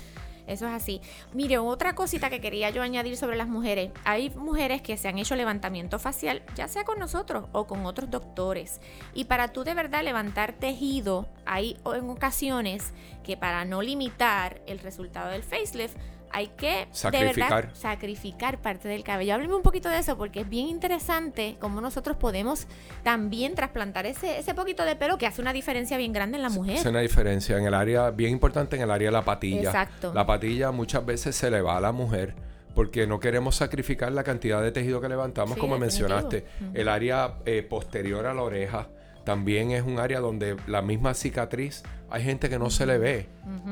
Eso 0.47 0.67
es 0.67 0.73
así. 0.73 1.01
Mire, 1.33 1.57
otra 1.57 1.95
cosita 1.95 2.29
que 2.29 2.41
quería 2.41 2.69
yo 2.69 2.81
añadir 2.81 3.17
sobre 3.17 3.37
las 3.37 3.47
mujeres. 3.47 3.91
Hay 4.03 4.29
mujeres 4.31 4.81
que 4.81 4.97
se 4.97 5.07
han 5.07 5.17
hecho 5.17 5.35
levantamiento 5.35 5.99
facial, 5.99 6.43
ya 6.55 6.67
sea 6.67 6.83
con 6.83 6.99
nosotros 6.99 7.45
o 7.51 7.65
con 7.65 7.85
otros 7.85 8.09
doctores. 8.09 8.81
Y 9.13 9.25
para 9.25 9.49
tú 9.49 9.63
de 9.63 9.73
verdad 9.73 10.03
levantar 10.03 10.53
tejido, 10.53 11.27
hay 11.45 11.77
en 11.85 12.09
ocasiones 12.09 12.93
que 13.23 13.37
para 13.37 13.65
no 13.65 13.81
limitar 13.81 14.61
el 14.67 14.79
resultado 14.79 15.29
del 15.29 15.43
facelift, 15.43 15.97
hay 16.33 16.47
que 16.47 16.87
sacrificar. 16.91 17.69
sacrificar 17.73 18.57
parte 18.59 18.87
del 18.87 19.03
cabello. 19.03 19.35
Hábleme 19.35 19.55
un 19.55 19.61
poquito 19.61 19.87
de 19.87 19.99
eso 19.99 20.17
porque 20.17 20.41
es 20.41 20.49
bien 20.49 20.67
interesante 20.67 21.55
cómo 21.59 21.79
nosotros 21.79 22.17
podemos 22.17 22.67
también 23.03 23.55
trasplantar 23.55 24.05
ese, 24.05 24.39
ese 24.39 24.53
poquito 24.55 24.83
de 24.83 24.95
pelo 24.95 25.17
que 25.17 25.27
hace 25.27 25.41
una 25.41 25.53
diferencia 25.53 25.97
bien 25.97 26.11
grande 26.11 26.37
en 26.37 26.43
la 26.43 26.49
mujer. 26.49 26.77
Hace 26.79 26.89
una 26.89 27.01
diferencia 27.01 27.57
en 27.57 27.65
el 27.65 27.73
área, 27.73 28.09
bien 28.09 28.31
importante 28.31 28.75
en 28.75 28.81
el 28.81 28.91
área 28.91 29.09
de 29.09 29.13
la 29.13 29.23
patilla. 29.23 29.69
Exacto. 29.69 30.13
La 30.13 30.25
patilla 30.25 30.71
muchas 30.71 31.05
veces 31.05 31.35
se 31.35 31.51
le 31.51 31.61
va 31.61 31.77
a 31.77 31.81
la 31.81 31.91
mujer 31.91 32.35
porque 32.73 33.05
no 33.05 33.19
queremos 33.19 33.55
sacrificar 33.55 34.11
la 34.11 34.23
cantidad 34.23 34.61
de 34.61 34.71
tejido 34.71 34.99
que 34.99 35.09
levantamos, 35.09 35.57
como 35.57 35.77
mencionaste. 35.77 36.45
El 36.73 36.89
área 36.89 37.35
eh, 37.45 37.61
posterior 37.61 38.25
a 38.25 38.33
la 38.33 38.41
oreja 38.41 38.87
también 39.23 39.71
es 39.71 39.83
un 39.83 39.99
área 39.99 40.19
donde 40.19 40.57
la 40.67 40.81
misma 40.81 41.13
cicatriz 41.13 41.83
hay 42.09 42.23
gente 42.23 42.49
que 42.49 42.59
no 42.59 42.69
se 42.69 42.85
le 42.85 42.97
ve, 42.99 43.27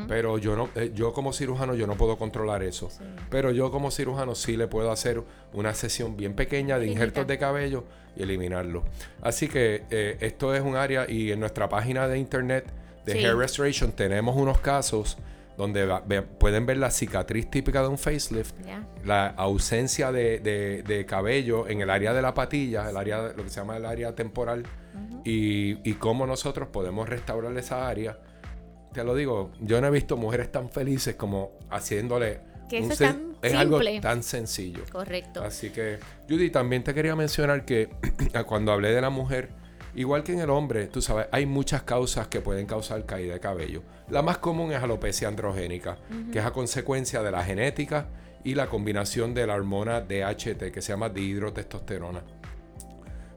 pero 0.07 0.39
yo 0.39 0.55
no, 0.55 0.69
eh, 0.75 0.91
yo 0.95 1.13
como 1.13 1.31
cirujano 1.31 1.75
yo 1.75 1.85
no 1.85 1.95
puedo 1.95 2.17
controlar 2.17 2.63
eso. 2.63 2.89
Pero 3.29 3.51
yo 3.51 3.69
como 3.69 3.91
cirujano 3.91 4.33
sí 4.33 4.57
le 4.57 4.67
puedo 4.67 4.91
hacer 4.91 5.21
una 5.53 5.73
sesión 5.75 6.17
bien 6.17 6.33
pequeña 6.33 6.79
de 6.79 6.87
injertos 6.87 7.27
de 7.27 7.37
cabello 7.37 7.83
y 8.15 8.23
eliminarlo. 8.23 8.83
Así 9.21 9.47
que 9.47 9.83
eh, 9.91 10.17
esto 10.21 10.55
es 10.55 10.61
un 10.61 10.75
área 10.75 11.07
y 11.07 11.31
en 11.31 11.39
nuestra 11.39 11.69
página 11.69 12.07
de 12.07 12.17
internet 12.17 12.65
de 13.05 13.13
Hair 13.13 13.35
Restoration 13.35 13.91
tenemos 13.91 14.35
unos 14.35 14.59
casos 14.59 15.17
donde 15.57 15.85
pueden 16.39 16.65
ver 16.65 16.77
la 16.77 16.89
cicatriz 16.89 17.51
típica 17.51 17.83
de 17.83 17.89
un 17.89 17.97
facelift, 17.99 18.55
la 19.05 19.27
ausencia 19.27 20.11
de, 20.11 21.05
cabello 21.07 21.67
en 21.67 21.81
el 21.81 21.89
área 21.91 22.13
de 22.13 22.21
la 22.23 22.33
patilla, 22.33 22.89
el 22.89 22.97
área, 22.97 23.33
lo 23.35 23.43
que 23.43 23.49
se 23.49 23.59
llama 23.59 23.77
el 23.77 23.85
área 23.85 24.15
temporal, 24.15 24.63
y, 25.23 25.89
y 25.89 25.93
cómo 25.95 26.25
nosotros 26.25 26.69
podemos 26.69 27.07
restaurar 27.07 27.57
esa 27.57 27.87
área 27.87 28.17
te 28.93 29.03
lo 29.03 29.15
digo, 29.15 29.51
yo 29.59 29.79
no 29.81 29.87
he 29.87 29.91
visto 29.91 30.17
mujeres 30.17 30.51
tan 30.51 30.69
felices 30.69 31.15
como 31.15 31.53
haciéndole. 31.69 32.41
Que 32.69 32.79
eso 32.79 32.91
es, 32.91 32.99
tan 32.99 33.35
es 33.41 33.53
algo 33.53 33.79
tan 34.01 34.23
sencillo. 34.23 34.83
Correcto. 34.91 35.43
Así 35.43 35.71
que, 35.71 35.99
Judy, 36.29 36.49
también 36.49 36.83
te 36.83 36.93
quería 36.93 37.15
mencionar 37.15 37.65
que 37.65 37.89
cuando 38.47 38.71
hablé 38.71 38.91
de 38.91 39.01
la 39.01 39.09
mujer, 39.09 39.49
igual 39.95 40.23
que 40.23 40.33
en 40.33 40.39
el 40.39 40.49
hombre, 40.49 40.87
tú 40.87 41.01
sabes, 41.01 41.27
hay 41.31 41.45
muchas 41.45 41.83
causas 41.83 42.27
que 42.27 42.41
pueden 42.41 42.65
causar 42.65 43.05
caída 43.05 43.33
de 43.33 43.39
cabello. 43.39 43.83
La 44.09 44.21
más 44.21 44.37
común 44.37 44.71
es 44.71 44.81
alopecia 44.81 45.27
androgénica, 45.27 45.97
que 46.31 46.39
es 46.39 46.45
a 46.45 46.51
consecuencia 46.51 47.23
de 47.23 47.31
la 47.31 47.43
genética 47.43 48.07
y 48.43 48.55
la 48.55 48.67
combinación 48.67 49.33
de 49.33 49.47
la 49.47 49.55
hormona 49.55 50.01
DHT, 50.01 50.71
que 50.71 50.81
se 50.81 50.93
llama 50.93 51.09
dihidrotestosterona. 51.09 52.23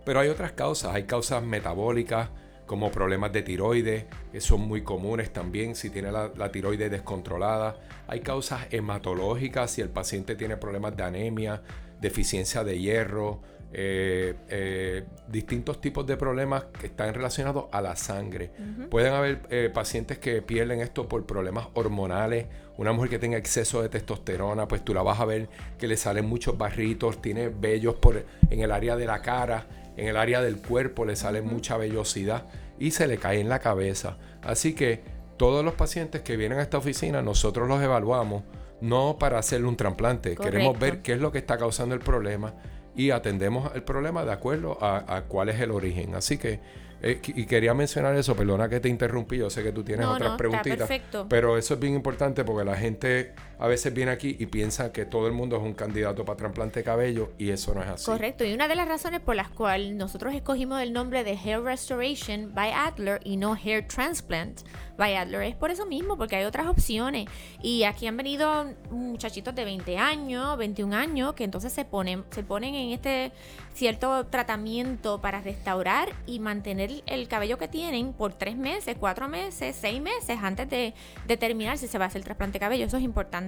Pero 0.05 0.21
hay 0.21 0.29
otras 0.29 0.53
causas, 0.53 0.95
hay 0.95 1.05
causas 1.05 1.43
metabólicas, 1.43 2.29
como 2.67 2.91
problemas 2.91 3.33
de 3.33 3.43
tiroides, 3.43 4.05
que 4.33 4.41
son 4.41 4.63
muy 4.63 4.83
comunes 4.83 5.33
también 5.33 5.75
si 5.75 5.91
tiene 5.91 6.11
la, 6.11 6.31
tiroides 6.51 6.91
descontrolada. 6.91 7.77
Hay 8.07 8.21
causas 8.21 8.67
hematológicas 8.71 9.71
si 9.71 9.81
el 9.81 9.91
paciente 9.91 10.35
tiene 10.35 10.57
problemas 10.57 10.97
de 10.97 11.03
anemia, 11.03 11.63
deficiencia 12.01 12.65
de 12.65 12.79
hierro, 12.79 13.41
eh, 13.77 14.35
eh, 14.49 15.05
distintos 15.29 15.81
tipos 15.81 16.07
de 16.07 16.17
problemas 16.17 16.65
que 16.81 16.87
están 16.87 17.13
relacionados 17.13 17.67
a 17.73 17.83
la 17.83 17.97
sangre. 17.97 18.51
Pueden 18.89 19.13
haber 19.13 19.41
eh, 19.51 19.71
pacientes 19.73 20.19
que 20.19 20.41
pierden 20.43 20.81
esto 20.81 21.09
por 21.09 21.27
problemas 21.27 21.69
hormonales. 21.75 22.47
Una 22.77 22.93
mujer 22.93 23.11
que 23.11 23.19
tenga 23.19 23.37
exceso 23.37 23.83
de 23.83 23.89
testosterona, 23.89 24.67
pues 24.67 24.85
tú 24.85 24.95
la 24.95 25.03
vas 25.03 25.21
a 25.21 25.25
ver 25.25 25.49
que 25.79 25.87
le 25.87 25.97
salen 25.97 26.25
muchos 26.27 26.57
barritos, 26.57 27.21
tiene 27.21 27.49
vellos 27.49 27.97
por, 27.97 28.25
en 28.49 28.61
el 28.61 28.73
área 28.73 28.97
de 28.97 29.07
la 29.07 29.21
cara 29.23 29.67
en 29.97 30.09
el 30.09 30.17
área 30.17 30.43
del 30.43 30.59
cuerpo 30.59 31.05
le 31.05 31.17
sale 31.17 31.43
mucha 31.43 31.77
vellosidad 31.77 32.47
y 32.79 32.91
se 32.91 33.07
le 33.07 33.19
cae 33.19 33.41
en 33.41 33.49
la 33.49 33.61
cabeza. 33.61 34.17
Así 34.43 34.75
que 34.75 35.03
todos 35.37 35.65
los 35.65 35.75
pacientes 35.75 36.23
que 36.23 36.37
vienen 36.37 36.59
a 36.59 36.63
esta 36.63 36.79
oficina, 36.79 37.23
nosotros 37.23 37.69
los 37.69 37.83
evaluamos 37.83 38.43
no 38.81 39.17
para 39.19 39.39
hacerle 39.39 39.69
un 39.69 39.77
trasplante, 39.77 40.37
queremos 40.37 40.79
ver 40.79 41.01
qué 41.01 41.13
es 41.13 41.21
lo 41.21 41.33
que 41.33 41.39
está 41.39 41.57
causando 41.57 41.95
el 41.95 42.01
problema 42.01 42.55
y 42.95 43.11
atendemos 43.11 43.75
el 43.75 43.83
problema 43.83 44.25
de 44.25 44.33
acuerdo 44.33 44.79
a, 44.81 45.17
a 45.17 45.23
cuál 45.23 45.49
es 45.49 45.61
el 45.61 45.71
origen. 45.71 46.15
Así 46.15 46.37
que 46.37 46.61
eh, 47.07 47.21
y 47.27 47.45
quería 47.45 47.75
mencionar 47.75 48.17
eso, 48.17 48.35
perdona 48.35 48.67
que 48.67 48.81
te 48.81 48.89
interrumpí, 48.89 49.37
yo 49.37 49.51
sé 49.51 49.63
que 49.63 49.73
tú 49.73 49.85
tienes 49.85 50.07
otras 50.07 50.39
preguntitas. 50.39 50.89
Pero 51.29 51.59
eso 51.59 51.75
es 51.75 51.81
bien 51.81 51.93
importante 51.93 52.45
porque 52.45 52.65
la 52.65 52.77
gente 52.77 53.35
a 53.59 53.67
veces 53.67 53.93
viene 53.93 54.11
aquí 54.11 54.37
y 54.39 54.47
piensa 54.47 54.93
que 54.93 55.05
todo 55.05 55.27
el 55.27 55.33
mundo 55.33 55.57
es 55.57 55.63
un 55.63 55.75
candidato 55.75 56.25
para 56.25 56.37
trasplante 56.37 56.81
de 56.81 56.85
cabello 56.85 57.33
y 57.39 57.51
eso 57.51 57.75
no 57.75 57.83
es 57.83 57.89
así. 57.89 58.07
Correcto, 58.07 58.45
y 58.45 58.53
una 58.53 58.69
de 58.69 58.75
las 58.75 58.89
razones 58.89 59.21
por 59.21 59.37
las 59.37 59.49
cuales 59.49 59.95
nosotros 59.95 60.35
escogimos 60.35 60.81
el 60.83 60.93
nombre 60.93 61.25
de 61.25 61.33
Hair 61.33 61.63
Restoration 61.63 62.55
by 62.55 62.73
Adler 62.73 63.21
y 63.25 63.37
no 63.37 63.57
Hair 63.57 63.87
Transplant 63.89 64.63
by 64.97 65.17
Adler 65.17 65.43
es 65.43 65.57
por 65.57 65.71
eso 65.71 65.87
mismo, 65.87 66.17
porque 66.17 66.37
hay 66.37 66.45
otras 66.45 66.67
opciones. 66.67 67.27
Y 67.63 67.85
aquí 67.85 68.07
han 68.07 68.17
venido 68.17 68.67
muchachitos 68.91 69.55
de 69.55 69.65
20 69.65 69.99
años, 69.99 70.57
21 70.57 70.95
años, 70.95 71.35
que 71.35 71.45
entonces 71.45 71.73
se 71.73 71.85
ponen, 71.85 72.25
se 72.31 72.43
ponen 72.43 72.75
en 72.75 72.91
este 72.91 73.33
cierto 73.75 74.27
tratamiento 74.27 75.21
para 75.21 75.41
restaurar 75.41 76.11
y 76.27 76.39
mantener 76.39 77.03
el 77.07 77.27
cabello 77.29 77.59
que 77.59 77.67
tienen 77.67 78.13
por 78.13 78.35
tres 78.35 78.57
meses, 78.57 78.97
cuatro 78.99 79.29
meses, 79.29 79.77
seis 79.79 80.01
meses 80.01 80.39
antes 80.41 80.69
de 80.71 80.95
determinar 81.27 81.79
si 81.79 81.89
se 81.89 81.99
va 81.99 82.05
a 82.05 82.09
hacer 82.09 82.21
el 82.21 82.25
trasplante 82.25 82.55
de 82.55 82.61
cabello. 82.61 82.87
Eso 82.87 82.97
es 82.97 83.03
importante. 83.03 83.44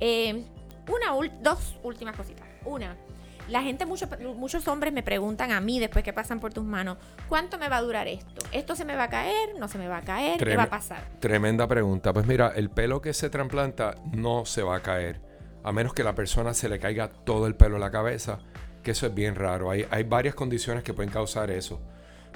Eh, 0.00 0.44
una, 0.88 1.30
dos 1.42 1.76
últimas 1.82 2.16
cositas. 2.16 2.46
Una, 2.64 2.96
la 3.48 3.62
gente, 3.62 3.86
muchos, 3.86 4.08
muchos 4.36 4.66
hombres 4.66 4.92
me 4.92 5.02
preguntan 5.02 5.52
a 5.52 5.60
mí 5.60 5.78
después 5.78 6.04
que 6.04 6.12
pasan 6.12 6.40
por 6.40 6.52
tus 6.52 6.64
manos, 6.64 6.98
¿cuánto 7.28 7.58
me 7.58 7.68
va 7.68 7.76
a 7.76 7.82
durar 7.82 8.08
esto? 8.08 8.44
¿Esto 8.50 8.74
se 8.74 8.84
me 8.84 8.96
va 8.96 9.04
a 9.04 9.08
caer? 9.08 9.50
¿No 9.58 9.68
se 9.68 9.78
me 9.78 9.86
va 9.86 9.98
a 9.98 10.02
caer? 10.02 10.38
¿Qué 10.42 10.56
va 10.56 10.64
a 10.64 10.70
pasar? 10.70 11.04
Tremenda 11.20 11.68
pregunta. 11.68 12.12
Pues 12.12 12.26
mira, 12.26 12.52
el 12.56 12.70
pelo 12.70 13.00
que 13.00 13.12
se 13.12 13.30
trasplanta 13.30 13.94
no 14.12 14.44
se 14.46 14.62
va 14.62 14.76
a 14.76 14.80
caer, 14.80 15.20
a 15.62 15.72
menos 15.72 15.94
que 15.94 16.02
la 16.02 16.14
persona 16.14 16.54
se 16.54 16.68
le 16.68 16.80
caiga 16.80 17.08
todo 17.08 17.46
el 17.46 17.54
pelo 17.54 17.76
en 17.76 17.82
la 17.82 17.90
cabeza, 17.92 18.40
que 18.82 18.90
eso 18.92 19.06
es 19.06 19.14
bien 19.14 19.36
raro. 19.36 19.70
Hay, 19.70 19.86
hay 19.90 20.02
varias 20.02 20.34
condiciones 20.34 20.82
que 20.82 20.92
pueden 20.92 21.12
causar 21.12 21.50
eso. 21.50 21.80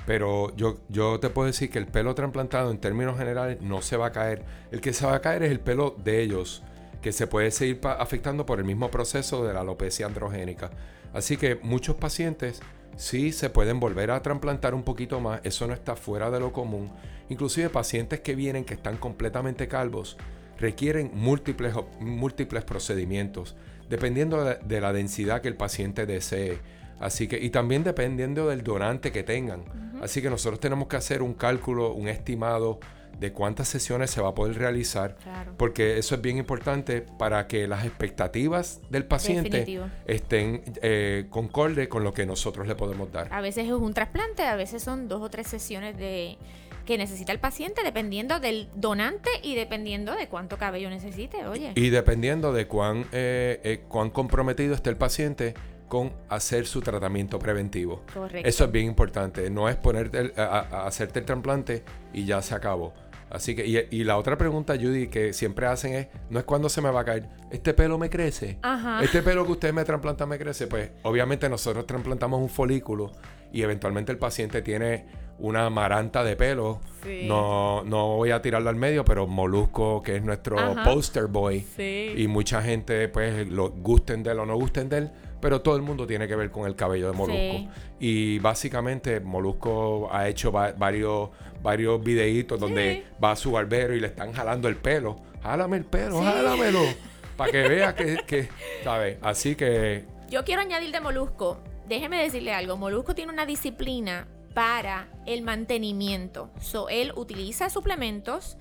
Pero 0.06 0.54
yo, 0.56 0.78
yo 0.88 1.20
te 1.20 1.28
puedo 1.28 1.46
decir 1.46 1.70
que 1.70 1.78
el 1.78 1.86
pelo 1.86 2.14
trasplantado 2.14 2.70
en 2.70 2.78
términos 2.78 3.18
generales 3.18 3.60
no 3.60 3.82
se 3.82 3.96
va 3.96 4.06
a 4.06 4.12
caer. 4.12 4.44
El 4.70 4.80
que 4.80 4.92
se 4.92 5.06
va 5.06 5.16
a 5.16 5.20
caer 5.20 5.42
es 5.42 5.50
el 5.50 5.60
pelo 5.60 5.94
de 5.98 6.22
ellos, 6.22 6.62
que 7.02 7.12
se 7.12 7.26
puede 7.26 7.50
seguir 7.50 7.80
afectando 7.84 8.46
por 8.46 8.58
el 8.58 8.64
mismo 8.64 8.90
proceso 8.90 9.44
de 9.46 9.54
la 9.54 9.60
alopecia 9.60 10.06
androgénica. 10.06 10.70
Así 11.12 11.36
que 11.36 11.56
muchos 11.62 11.96
pacientes 11.96 12.60
sí 12.96 13.32
se 13.32 13.50
pueden 13.50 13.80
volver 13.80 14.10
a 14.10 14.22
trasplantar 14.22 14.74
un 14.74 14.82
poquito 14.82 15.20
más, 15.20 15.40
eso 15.44 15.66
no 15.66 15.72
está 15.72 15.96
fuera 15.96 16.30
de 16.30 16.40
lo 16.40 16.52
común. 16.52 16.90
Inclusive 17.28 17.70
pacientes 17.70 18.20
que 18.20 18.34
vienen 18.34 18.64
que 18.64 18.74
están 18.74 18.96
completamente 18.96 19.68
calvos 19.68 20.16
requieren 20.58 21.10
múltiples, 21.14 21.74
múltiples 22.00 22.64
procedimientos, 22.64 23.56
dependiendo 23.88 24.44
de, 24.44 24.80
la 24.80 24.92
densidad 24.92 25.40
que 25.40 25.48
el 25.48 25.56
paciente 25.56 26.06
desee. 26.06 26.58
Así 27.00 27.28
que, 27.28 27.38
y 27.38 27.48
también 27.48 27.82
dependiendo 27.82 28.48
del 28.48 28.62
donante 28.62 29.10
que 29.10 29.22
tengan. 29.22 29.64
Así 30.02 30.20
que 30.20 30.28
nosotros 30.28 30.60
tenemos 30.60 30.86
que 30.86 30.96
hacer 30.96 31.22
un 31.22 31.32
cálculo, 31.32 31.94
un 31.94 32.08
estimado 32.08 32.78
de 33.20 33.32
cuántas 33.34 33.68
sesiones 33.68 34.10
se 34.10 34.22
va 34.22 34.30
a 34.30 34.34
poder 34.34 34.56
realizar, 34.56 35.16
porque 35.58 35.98
eso 35.98 36.14
es 36.14 36.22
bien 36.22 36.38
importante 36.38 37.02
para 37.02 37.46
que 37.46 37.68
las 37.68 37.84
expectativas 37.84 38.80
del 38.88 39.04
paciente 39.04 39.80
estén 40.06 40.62
eh, 40.80 41.26
concorde 41.28 41.88
con 41.90 42.02
lo 42.02 42.14
que 42.14 42.24
nosotros 42.24 42.66
le 42.66 42.74
podemos 42.74 43.12
dar. 43.12 43.28
A 43.30 43.42
veces 43.42 43.66
es 43.66 43.72
un 43.72 43.92
trasplante, 43.92 44.44
a 44.44 44.56
veces 44.56 44.82
son 44.82 45.06
dos 45.06 45.20
o 45.20 45.28
tres 45.28 45.46
sesiones 45.48 45.98
de 45.98 46.38
que 46.86 46.96
necesita 46.96 47.30
el 47.30 47.38
paciente 47.38 47.82
dependiendo 47.84 48.40
del 48.40 48.70
donante 48.74 49.28
y 49.42 49.54
dependiendo 49.54 50.14
de 50.14 50.28
cuánto 50.28 50.56
cabello 50.56 50.88
necesite, 50.88 51.46
oye. 51.46 51.72
Y 51.74 51.90
dependiendo 51.90 52.54
de 52.54 52.66
cuán, 52.66 53.04
eh, 53.12 53.60
eh, 53.62 53.82
cuán 53.86 54.08
comprometido 54.08 54.74
esté 54.74 54.88
el 54.88 54.96
paciente 54.96 55.52
con 55.88 56.10
hacer 56.30 56.66
su 56.66 56.80
tratamiento 56.80 57.38
preventivo. 57.38 58.02
Correcto. 58.14 58.48
Eso 58.48 58.64
es 58.64 58.72
bien 58.72 58.86
importante. 58.86 59.50
No 59.50 59.68
es 59.68 59.76
ponerte 59.76 60.32
a 60.36 60.86
hacerte 60.86 61.18
el 61.18 61.26
trasplante 61.26 61.82
y 62.14 62.24
ya 62.24 62.40
se 62.40 62.54
acabó. 62.54 62.94
Así 63.30 63.54
que, 63.54 63.88
y, 63.90 64.04
la 64.04 64.18
otra 64.18 64.36
pregunta, 64.36 64.74
Judy, 64.74 65.06
que 65.06 65.32
siempre 65.32 65.66
hacen 65.66 65.94
es, 65.94 66.08
no 66.30 66.40
es 66.40 66.44
cuando 66.44 66.68
se 66.68 66.82
me 66.82 66.90
va 66.90 67.00
a 67.00 67.04
caer, 67.04 67.28
¿este 67.52 67.74
pelo 67.74 67.96
me 67.96 68.10
crece? 68.10 68.58
Ajá. 68.62 69.02
¿Este 69.04 69.22
pelo 69.22 69.46
que 69.46 69.52
ustedes 69.52 69.72
me 69.72 69.84
trasplantan 69.84 70.28
me 70.28 70.36
crece? 70.36 70.66
Pues 70.66 70.90
obviamente 71.02 71.48
nosotros 71.48 71.86
trasplantamos 71.86 72.40
un 72.40 72.48
folículo 72.48 73.12
y 73.52 73.62
eventualmente 73.62 74.10
el 74.10 74.18
paciente 74.18 74.62
tiene 74.62 75.06
una 75.38 75.70
maranta 75.70 76.24
de 76.24 76.34
pelo. 76.34 76.80
Sí. 77.04 77.26
No, 77.28 77.84
no 77.84 78.16
voy 78.16 78.32
a 78.32 78.42
tirarlo 78.42 78.68
al 78.68 78.76
medio, 78.76 79.04
pero 79.04 79.28
Molusco, 79.28 80.02
que 80.02 80.16
es 80.16 80.24
nuestro 80.24 80.56
poster 80.84 81.26
boy. 81.28 81.60
Sí. 81.76 82.12
Y 82.16 82.26
mucha 82.26 82.60
gente, 82.60 83.08
pues, 83.08 83.48
lo 83.48 83.70
gusten 83.70 84.24
de 84.24 84.32
él 84.32 84.40
o 84.40 84.46
no 84.46 84.56
gusten 84.56 84.88
de 84.88 84.98
él 84.98 85.10
pero 85.40 85.62
todo 85.62 85.76
el 85.76 85.82
mundo 85.82 86.06
tiene 86.06 86.28
que 86.28 86.36
ver 86.36 86.50
con 86.50 86.66
el 86.66 86.76
cabello 86.76 87.10
de 87.10 87.16
Molusco. 87.16 87.70
Y 87.98 88.38
básicamente 88.38 89.20
Molusco 89.20 90.08
ha 90.12 90.28
hecho 90.28 90.52
varios, 90.52 91.30
varios 91.62 92.02
videitos 92.02 92.58
donde 92.58 93.04
va 93.22 93.32
a 93.32 93.36
su 93.36 93.52
barbero 93.52 93.94
y 93.94 94.00
le 94.00 94.08
están 94.08 94.32
jalando 94.32 94.68
el 94.68 94.76
pelo. 94.76 95.16
Jálame 95.42 95.78
el 95.78 95.84
pelo, 95.84 96.22
jálamelo. 96.22 96.80
Para 97.36 97.52
que 97.52 97.68
vea 97.68 97.94
que, 97.94 98.18
que, 98.26 98.48
¿sabes? 98.84 99.16
Así 99.22 99.54
que... 99.54 100.04
Yo 100.28 100.44
quiero 100.44 100.60
añadir 100.60 100.92
de 100.92 101.00
Molusco. 101.00 101.58
Déjeme 101.88 102.22
decirle 102.22 102.52
algo. 102.52 102.76
Molusco 102.76 103.14
tiene 103.14 103.32
una 103.32 103.46
disciplina 103.46 104.28
para 104.54 105.08
el 105.26 105.42
mantenimiento. 105.42 106.50
So, 106.60 106.88
él 106.88 107.12
utiliza 107.16 107.70
suplementos, 107.70 108.56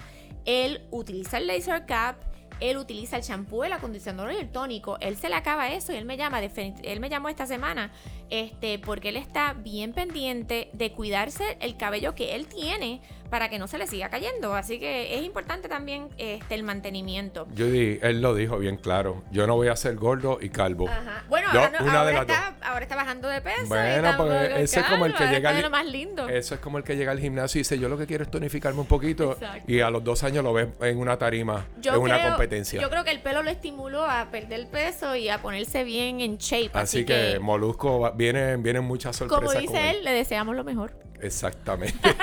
él 0.45 0.81
utiliza 0.91 1.37
el 1.37 1.47
laser 1.47 1.85
cap, 1.85 2.17
él 2.59 2.77
utiliza 2.77 3.17
el 3.17 3.23
champú, 3.23 3.63
el 3.63 3.73
acondicionador 3.73 4.33
y 4.33 4.37
el 4.37 4.49
tónico. 4.49 4.97
Él 4.99 5.17
se 5.17 5.29
le 5.29 5.35
acaba 5.35 5.69
eso 5.69 5.93
y 5.93 5.95
él 5.95 6.05
me 6.05 6.17
llama, 6.17 6.41
él 6.41 6.99
me 6.99 7.09
llamó 7.09 7.29
esta 7.29 7.45
semana, 7.45 7.91
este, 8.29 8.79
porque 8.79 9.09
él 9.09 9.17
está 9.17 9.53
bien 9.53 9.93
pendiente 9.93 10.69
de 10.73 10.91
cuidarse 10.91 11.57
el 11.61 11.77
cabello 11.77 12.15
que 12.15 12.35
él 12.35 12.47
tiene 12.47 13.01
para 13.29 13.49
que 13.49 13.59
no 13.59 13.67
se 13.67 13.77
le 13.77 13.87
siga 13.87 14.09
cayendo. 14.09 14.53
Así 14.55 14.79
que 14.79 15.15
es 15.17 15.23
importante 15.23 15.67
también 15.69 16.09
este, 16.17 16.55
el 16.55 16.63
mantenimiento. 16.63 17.47
Judy, 17.57 17.99
él 18.01 18.21
lo 18.21 18.33
dijo 18.35 18.57
bien 18.57 18.77
claro. 18.77 19.23
Yo 19.31 19.45
no 19.47 19.55
voy 19.55 19.67
a 19.67 19.75
ser 19.75 19.95
gordo 19.95 20.39
y 20.41 20.49
calvo. 20.49 20.87
Ajá. 20.87 21.23
Bueno, 21.29 21.47
Yo, 21.53 21.59
ahora, 21.59 21.79
no- 21.79 21.85
una 21.85 22.21
está, 22.21 22.55
ahora 22.61 22.81
está 22.83 22.95
bajando 22.95 23.27
de 23.27 23.41
peso. 23.41 23.67
Bueno, 23.67 24.13
porque 24.17 24.61
ese 24.63 24.79
es 24.79 24.85
como 24.87 25.05
el 25.05 25.13
que 25.13 25.25
llega 25.27 25.49
al- 25.49 25.55
de 25.57 25.61
lo 25.61 25.69
más 25.69 25.85
lindo. 25.85 26.27
Eso 26.27 26.55
es 26.55 26.61
como 26.61 26.77
el 26.77 26.83
que 26.83 26.95
llega 26.95 27.11
al 27.11 27.19
gimnasio 27.19 27.59
y 27.59 27.61
dice, 27.61 27.77
yo 27.79 27.89
lo 27.89 27.97
que 27.97 28.05
quiero 28.07 28.23
es 28.23 28.31
tonificarme 28.31 28.79
un 28.79 28.87
poquito 28.87 29.33
Exacto. 29.33 29.71
y 29.71 29.79
a 29.81 29.89
los 29.89 30.03
dos 30.03 30.23
años 30.23 30.43
lo 30.43 30.53
ves 30.53 30.67
en 30.81 30.97
una 30.97 31.17
tarima, 31.17 31.65
Yo 31.81 31.93
en 31.95 32.01
una 32.01 32.17
creo- 32.17 32.29
competencia. 32.29 32.81
Yo 32.81 32.89
creo 32.89 33.03
que 33.03 33.11
el 33.11 33.21
pelo 33.21 33.43
lo 33.43 33.49
estimuló 33.49 34.03
a 34.05 34.29
perder 34.31 34.67
peso 34.69 35.15
y 35.15 35.29
a 35.29 35.41
ponerse 35.41 35.83
bien 35.83 36.21
en 36.21 36.37
shape. 36.37 36.71
Así, 36.73 37.05
que, 37.05 37.39
Molusco, 37.39 37.99
va- 37.99 38.11
vienen, 38.11 38.63
vienen 38.63 38.83
muchas 38.83 39.15
sorpresas. 39.15 39.45
como 39.53 39.59
dice 39.61 39.91
él, 39.91 40.03
le 40.03 40.11
deseamos 40.11 40.55
lo 40.55 40.63
mejor. 40.63 40.91
Exactamente. 41.21 42.15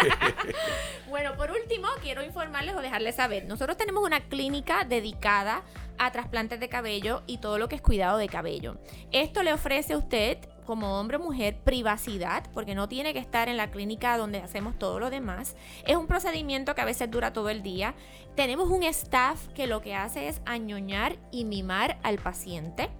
Bueno, 1.09 1.35
por 1.37 1.51
último, 1.51 1.89
quiero 2.03 2.23
informarles 2.23 2.75
o 2.75 2.83
dejarles 2.83 3.15
saber, 3.15 3.47
nosotros 3.47 3.77
tenemos 3.79 4.05
una 4.05 4.21
clínica 4.29 4.85
dedicada 4.85 5.63
a 5.99 6.11
trasplantes 6.13 6.61
de 6.61 6.69
cabello 6.69 7.23
y 7.27 7.39
todo 7.39 7.59
lo 7.59 7.69
que 7.69 7.77
es 7.77 7.81
cuidado 7.81 8.19
de 8.19 8.29
cabello. 8.29 8.77
Esto 9.13 9.43
le 9.43 9.53
ofrece 9.53 9.95
a 9.95 9.99
usted, 9.99 10.39
como 10.67 11.01
hombre 11.01 11.17
o 11.17 11.21
mujer, 11.21 11.57
privacidad, 11.65 12.45
porque 12.53 12.75
no 12.75 12.89
tiene 12.89 13.15
que 13.15 13.19
estar 13.19 13.49
en 13.49 13.57
la 13.57 13.71
clínica 13.71 14.19
donde 14.19 14.43
hacemos 14.43 14.79
todo 14.79 14.99
lo 14.99 15.09
demás. 15.09 15.57
Es 15.87 15.97
un 15.97 16.07
procedimiento 16.07 16.75
que 16.75 16.83
a 16.83 16.85
veces 16.87 17.11
dura 17.11 17.33
todo 17.33 17.49
el 17.49 17.63
día. 17.63 17.95
Tenemos 18.35 18.69
un 18.69 18.83
staff 18.83 19.47
que 19.55 19.67
lo 19.67 19.81
que 19.81 19.95
hace 19.95 20.29
es 20.29 20.43
añoñar 20.45 21.17
y 21.31 21.45
mimar 21.45 21.99
al 22.03 22.19
paciente. 22.19 22.91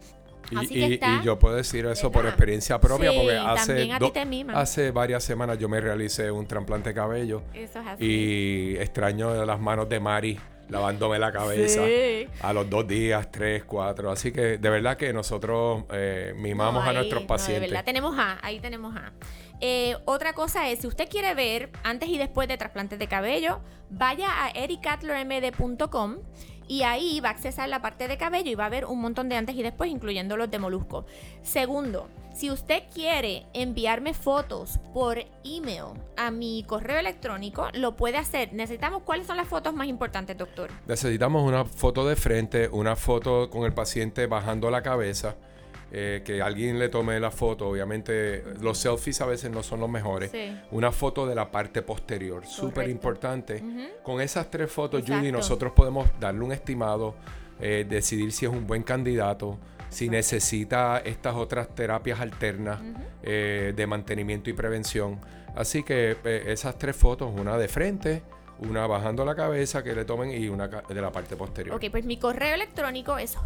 Y, 0.51 0.57
Así 0.57 0.69
que 0.75 0.79
y- 0.89 0.95
está- 0.95 1.21
y 1.21 1.25
yo 1.25 1.39
puedo 1.39 1.57
decir 1.57 1.87
eso 1.87 2.11
por 2.13 2.27
experiencia 2.27 2.79
propia, 2.81 3.11
Sí, 3.11 3.17
porque 3.19 3.37
hace, 3.37 3.87
do- 3.99 4.13
hace 4.55 4.91
varias 4.91 5.25
semanas 5.25 5.59
yo 5.59 5.69
me 5.69 5.81
realicé 5.81 6.31
un 6.31 6.47
trasplante 6.47 6.91
de 6.91 6.95
cabello 6.95 7.43
Eso 7.55 7.81
es 7.81 7.87
así. 7.87 8.05
y 8.05 8.77
extraño 8.77 9.45
las 9.45 9.61
manos 9.61 9.89
de 9.89 10.01
Mari 10.01 10.39
lavándome 10.69 11.19
la 11.21 11.31
cabeza. 11.31 11.85
Sí. 11.87 12.27
A 12.43 12.53
los 12.53 12.69
dos 12.69 12.89
días, 12.89 13.31
tres, 13.31 13.63
cuatro. 13.65 14.11
Así 14.11 14.33
que 14.33 14.59
de 14.59 14.69
verdad 14.71 14.97
que 14.97 15.13
nosotros 15.13 15.85
eh, 15.93 16.35
mimamos 16.37 16.83
No, 16.83 16.91
a 16.91 16.93
nuestros 16.93 17.23
no, 17.23 17.27
pacientes. 17.29 17.63
de 17.63 17.69
verdad, 17.69 17.85
tenemos 17.85 18.19
A, 18.19 18.39
ahí 18.45 18.59
tenemos 18.59 18.97
A. 18.97 19.13
Eh, 19.61 19.97
otra 20.07 20.33
cosa 20.33 20.69
es, 20.69 20.81
si 20.81 20.87
usted 20.89 21.09
quiere 21.09 21.35
ver 21.35 21.71
antes 21.85 22.09
y 22.09 22.19
después 22.19 22.49
de 22.49 22.57
trasplantes 22.59 22.99
de 22.99 23.07
cabello, 23.07 23.61
vaya 23.91 24.27
a 24.45 24.51
ericatlermd.com 24.51 26.17
y 26.69 26.83
ahí 26.83 27.21
va 27.21 27.29
a 27.29 27.33
accesar 27.33 27.69
la 27.69 27.83
parte 27.83 28.09
de 28.09 28.17
cabello 28.17 28.51
y 28.51 28.55
va 28.55 28.67
a 28.67 28.71
ver 28.71 28.87
un 28.87 29.01
montón 29.01 29.29
de 29.29 29.37
antes 29.37 29.55
y 29.57 29.63
después, 29.63 29.91
incluyendo 29.91 30.37
los 30.37 30.51
de 30.51 30.59
molusco. 30.59 31.07
Segundo, 31.43 32.09
si 32.37 32.51
usted 32.51 32.83
quiere 32.93 33.47
enviarme 33.55 34.13
fotos 34.13 34.79
por 34.93 35.25
email 35.43 35.95
a 36.19 36.31
mi 36.31 36.65
correo 36.65 36.99
electrónico, 36.99 37.69
lo 37.73 37.97
puede 37.97 38.19
hacer. 38.19 38.53
Necesitamos 38.53 39.03
cuáles 39.05 39.27
son 39.27 39.39
las 39.39 39.49
fotos 39.49 39.73
más 39.73 39.87
importantes, 39.87 40.37
doctor. 40.37 40.71
Necesitamos 40.87 41.43
una 41.45 41.65
foto 41.65 42.07
de 42.07 42.15
frente, 42.15 42.69
una 42.69 42.95
foto 42.95 43.49
con 43.49 43.65
el 43.65 43.73
paciente 43.73 44.27
bajando 44.27 44.71
la 44.71 44.83
cabeza, 44.83 45.37
eh, 45.99 46.21
que 46.23 46.43
alguien 46.43 46.79
le 46.79 46.91
tome 46.91 47.19
la 47.19 47.31
foto. 47.31 47.69
Obviamente 47.69 48.45
los 48.61 48.77
selfies 48.77 49.19
a 49.23 49.27
veces 49.27 49.51
no 49.51 49.63
son 49.63 49.81
los 49.81 49.89
mejores. 49.89 50.31
Sí. 50.31 50.55
Una 50.71 50.93
foto 50.93 51.27
de 51.27 51.35
la 51.35 51.51
parte 51.51 51.81
posterior, 51.81 52.45
súper 52.47 52.91
importante. 52.91 53.63
Con 54.03 54.21
esas 54.21 54.51
tres 54.51 54.71
fotos, 54.71 55.01
Exacto. 55.01 55.21
Judy, 55.21 55.33
nosotros 55.33 55.73
podemos 55.73 56.07
darle 56.21 56.45
un 56.45 56.53
estimado, 56.53 57.15
eh, 57.59 57.87
decidir 57.89 58.31
si 58.33 58.45
es 58.45 58.53
un 58.53 58.67
buen 58.67 58.83
candidato, 58.83 59.59
si 59.89 60.11
necesita 60.11 60.99
estas 60.99 61.35
otras 61.35 61.75
terapias 61.75 62.21
alternas 62.21 62.79
eh, 63.23 63.73
de 63.75 63.87
mantenimiento 63.87 64.51
y 64.51 64.53
prevención. 64.53 65.19
Así 65.55 65.83
que 65.83 66.19
eh, 66.23 66.45
esas 66.49 66.77
tres 66.77 66.95
fotos, 66.95 67.33
una 67.35 67.57
de 67.57 67.69
frente, 67.69 68.23
una 68.59 68.87
bajando 68.87 69.25
la 69.25 69.35
cabeza 69.35 69.83
que 69.83 69.95
le 69.95 70.05
tomen 70.05 70.31
y 70.31 70.49
una 70.49 70.69
de 70.69 71.01
la 71.01 71.11
parte 71.11 71.37
posterior. 71.37 71.75
Ok, 71.75 71.87
pues 71.91 72.05
mi 72.05 72.19
correo 72.19 72.55
electrónico 72.55 73.17
es 73.17 73.39